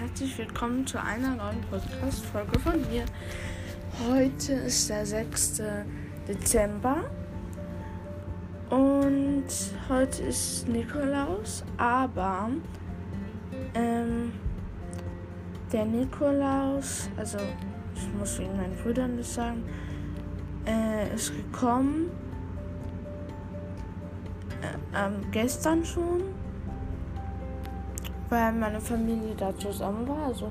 herzlich 0.00 0.36
willkommen 0.36 0.84
zu 0.84 1.00
einer 1.00 1.36
neuen 1.36 1.60
Podcast-Folge 1.70 2.58
von 2.58 2.80
mir. 2.90 3.04
Heute 4.08 4.54
ist 4.54 4.90
der 4.90 5.06
6. 5.06 5.62
Dezember 6.26 7.04
und 8.70 9.44
heute 9.88 10.24
ist 10.24 10.66
Nikolaus, 10.66 11.64
aber 11.76 12.50
ähm, 13.74 14.32
der 15.72 15.84
Nikolaus, 15.84 17.08
also 17.16 17.38
ich 17.94 18.12
muss 18.18 18.40
wegen 18.40 18.56
meinen 18.56 18.74
Brüdern 18.82 19.16
das 19.16 19.34
sagen, 19.34 19.62
äh, 20.66 21.14
ist 21.14 21.32
gekommen 21.32 22.10
äh, 24.62 24.98
ähm, 24.98 25.24
gestern 25.30 25.84
schon 25.84 26.22
weil 28.28 28.52
meine 28.52 28.80
Familie 28.80 29.34
da 29.36 29.56
zusammen 29.56 30.06
war. 30.08 30.26
Also 30.26 30.50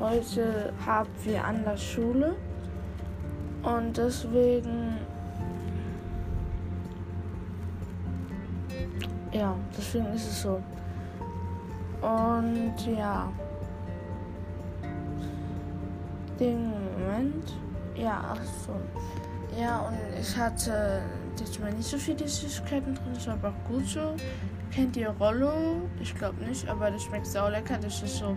heute 0.00 0.72
haben 0.84 1.10
wir 1.24 1.44
an 1.44 1.64
der 1.64 1.76
Schule 1.76 2.34
und 3.62 3.96
deswegen 3.96 4.98
ja, 9.32 9.54
deswegen 9.76 10.06
ist 10.06 10.28
es 10.28 10.42
so. 10.42 10.62
Und 12.00 12.74
ja. 12.86 13.30
Den 16.38 16.70
Moment. 16.70 17.54
Ja, 17.94 18.24
ach 18.32 18.44
so. 18.44 18.72
Ja, 19.58 19.80
und 19.80 19.96
ich 20.18 20.36
hatte 20.36 21.02
diesmal 21.38 21.72
nicht 21.72 21.88
so 21.88 21.98
viele 21.98 22.26
Süßigkeiten 22.26 22.94
drin, 22.94 23.14
das 23.14 23.26
war 23.26 23.34
aber 23.34 23.48
auch 23.50 23.68
gut 23.68 23.86
so. 23.86 24.14
Kennt 24.74 24.96
ihr 24.96 25.10
Rollo? 25.10 25.82
Ich 26.00 26.14
glaube 26.14 26.42
nicht, 26.44 26.66
aber 26.66 26.90
das 26.90 27.02
schmeckt 27.02 27.26
sau 27.26 27.50
lecker. 27.50 27.76
Das 27.76 28.02
ist 28.02 28.16
so 28.16 28.34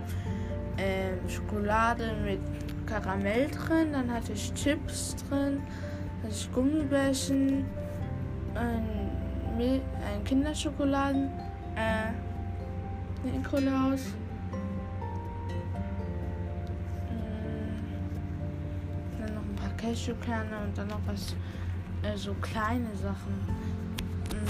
ähm, 0.77 1.17
Schokolade 1.29 2.11
mit 2.25 2.41
Karamell 2.85 3.49
drin. 3.49 3.93
Dann 3.93 4.11
hatte 4.11 4.33
ich 4.33 4.53
Chips 4.53 5.15
drin, 5.15 5.61
hatte 6.21 6.33
ich 6.33 6.51
Gummibärchen, 6.51 7.63
ein, 8.53 8.83
ein 9.57 10.23
Kinderschokoladen, 10.25 11.31
äh, 11.77 12.11
Nikolaus. 13.31 14.01
Mm, 17.11 17.79
dann 19.21 19.35
noch 19.35 19.41
ein 19.41 19.55
paar 19.55 19.71
Cashewkerne 19.77 20.57
und 20.65 20.77
dann 20.77 20.87
noch 20.87 20.99
was, 21.05 21.33
äh, 22.03 22.17
so 22.17 22.33
kleine 22.41 22.93
Sachen 22.93 23.94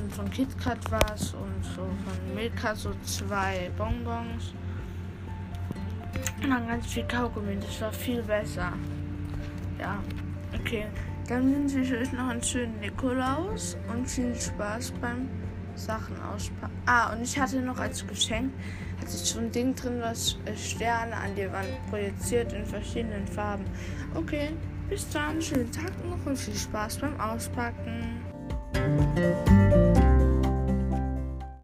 von 0.10 0.30
KitKat 0.30 0.80
was 0.92 1.34
und 1.34 1.64
so 1.64 1.82
von 1.82 2.36
Milka 2.36 2.76
so 2.76 2.92
zwei 3.04 3.70
Bonbons. 3.78 4.54
Und 6.42 6.50
dann 6.50 6.68
ganz 6.68 6.88
viel 6.88 7.04
Kaugummi. 7.04 7.58
Das 7.58 7.82
war 7.82 7.92
viel 7.92 8.22
besser. 8.22 8.74
Ja, 9.80 9.98
okay. 10.54 10.86
Dann 11.28 11.52
wünsche 11.52 11.80
ich 11.80 11.92
euch 11.92 12.12
noch 12.14 12.28
einen 12.28 12.44
schönen 12.44 12.80
Nikolaus 12.80 13.78
und 13.92 14.08
viel 14.08 14.36
Spaß 14.36 14.92
beim 15.02 15.28
Sachen 15.76 16.16
auspacken. 16.22 16.74
Ah, 16.86 17.14
und 17.14 17.24
ich 17.24 17.40
hatte 17.40 17.62
noch 17.62 17.80
als 17.80 18.06
Geschenk, 18.06 18.54
hatte 19.00 19.10
ich 19.10 19.26
so 19.32 19.40
ein 19.40 19.52
Ding 19.52 19.74
drin, 19.74 20.00
was 20.02 20.38
Sterne 20.56 21.16
an 21.16 21.36
die 21.36 21.52
Wand 21.52 21.70
projiziert 21.90 22.54
in 22.54 22.66
verschiedenen 22.66 23.28
Farben. 23.28 23.66
Okay, 24.14 24.52
bis 24.88 25.10
dann, 25.10 25.42
schönen 25.42 25.72
Tag 25.72 25.92
noch 26.08 26.24
und 26.26 26.38
viel 26.38 26.56
Spaß 26.56 27.00
beim 27.00 27.20
Auspacken. 27.20 28.22